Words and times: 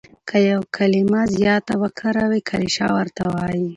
که 0.29 0.37
یو 0.51 0.61
کلیمه 0.75 1.21
زیاته 1.35 1.73
وکاروې 1.83 2.39
کلیشه 2.49 2.85
ورته 2.97 3.23
وايي. 3.33 3.67